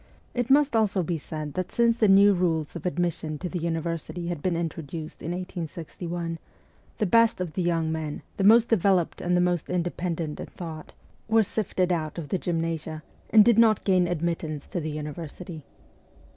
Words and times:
It 0.33 0.49
must 0.49 0.75
also 0.75 1.03
be 1.03 1.19
said 1.19 1.53
that 1.53 1.71
since 1.71 1.95
the 1.97 2.07
new 2.07 2.33
rules 2.33 2.75
of 2.75 2.87
admission 2.87 3.37
to 3.37 3.47
the 3.47 3.59
university 3.59 4.29
had 4.29 4.41
been 4.41 4.57
introduced 4.57 5.21
in 5.21 5.29
1861, 5.29 6.39
the 6.97 7.05
best 7.05 7.39
of 7.39 7.53
the 7.53 7.61
young 7.61 7.91
men, 7.91 8.23
the 8.37 8.43
most 8.43 8.67
developed 8.67 9.21
and 9.21 9.37
the 9.37 9.41
most 9.41 9.69
independent 9.69 10.39
in 10.39 10.47
thought, 10.47 10.93
were. 11.27 11.43
sifted 11.43 11.93
out 11.93 12.17
of 12.17 12.31
92 12.31 12.51
MEMOIRS 12.51 12.57
OF 12.57 12.63
A 12.63 12.71
REVOLUTIONIST 12.71 12.83
the 12.83 12.87
gymnasia, 12.87 13.03
and 13.29 13.45
did 13.45 13.59
not 13.59 13.83
gain 13.83 14.07
admittance 14.07 14.65
to 14.69 14.79
the 14.79 14.89
university. 14.89 15.65